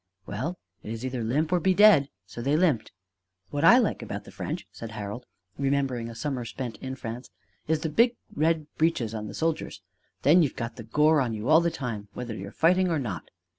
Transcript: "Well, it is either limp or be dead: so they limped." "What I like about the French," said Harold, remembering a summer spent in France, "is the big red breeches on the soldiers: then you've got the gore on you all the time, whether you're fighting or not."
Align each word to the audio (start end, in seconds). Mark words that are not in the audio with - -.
"Well, 0.25 0.57
it 0.81 0.91
is 0.91 1.05
either 1.05 1.23
limp 1.23 1.51
or 1.51 1.59
be 1.59 1.75
dead: 1.75 2.09
so 2.25 2.41
they 2.41 2.57
limped." 2.57 2.91
"What 3.51 3.63
I 3.63 3.77
like 3.77 4.01
about 4.01 4.23
the 4.23 4.31
French," 4.31 4.65
said 4.71 4.93
Harold, 4.93 5.27
remembering 5.59 6.09
a 6.09 6.15
summer 6.15 6.43
spent 6.43 6.77
in 6.77 6.95
France, 6.95 7.29
"is 7.67 7.81
the 7.81 7.89
big 7.89 8.15
red 8.35 8.65
breeches 8.79 9.13
on 9.13 9.27
the 9.27 9.35
soldiers: 9.35 9.83
then 10.23 10.41
you've 10.41 10.55
got 10.55 10.75
the 10.77 10.83
gore 10.83 11.21
on 11.21 11.35
you 11.35 11.49
all 11.49 11.61
the 11.61 11.69
time, 11.69 12.07
whether 12.15 12.33
you're 12.33 12.51
fighting 12.51 12.87
or 12.89 12.97
not." 12.97 13.29